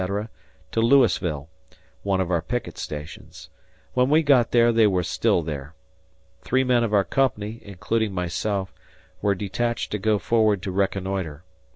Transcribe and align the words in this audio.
to 0.71 0.81
Lewisville, 0.81 1.47
one 2.01 2.19
of 2.19 2.31
our 2.31 2.41
picket 2.41 2.75
stations; 2.75 3.51
when 3.93 4.09
we 4.09 4.23
got 4.23 4.49
there 4.49 4.71
they 4.71 4.87
were 4.87 5.03
still 5.03 5.43
there. 5.43 5.75
Three 6.41 6.63
men 6.63 6.83
of 6.83 6.91
our 6.91 7.03
Company 7.05 7.61
(including 7.63 8.11
myself) 8.11 8.73
were 9.21 9.35
detached 9.35 9.91
to 9.91 9.99
go 9.99 10.17
forward 10.17 10.63
to 10.63 10.71
reconnoitre. 10.71 11.43